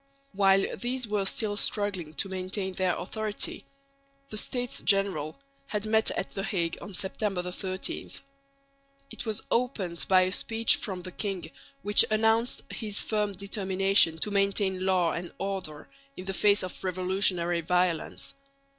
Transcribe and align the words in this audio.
While 0.33 0.77
these 0.77 1.07
were 1.07 1.25
still 1.25 1.55
struggling 1.55 2.15
to 2.15 2.27
maintain 2.27 2.73
their 2.73 2.97
authority, 2.97 3.67
the 4.29 4.37
States 4.39 4.81
General 4.81 5.37
had 5.67 5.85
met 5.85 6.09
at 6.17 6.31
the 6.31 6.41
Hague 6.41 6.75
on 6.81 6.95
September 6.95 7.43
13. 7.43 8.09
It 9.11 9.27
was 9.27 9.43
opened 9.51 10.07
by 10.09 10.21
a 10.21 10.31
speech 10.31 10.77
from 10.77 11.01
the 11.03 11.11
king 11.11 11.51
which 11.83 12.03
announced 12.09 12.63
his 12.71 12.99
firm 12.99 13.33
determination 13.33 14.17
to 14.17 14.31
maintain 14.31 14.87
law 14.87 15.11
and 15.11 15.31
order 15.37 15.87
in 16.17 16.25
the 16.25 16.33
face 16.33 16.63
of 16.63 16.83
revolutionary 16.83 17.61
violence. 17.61 18.33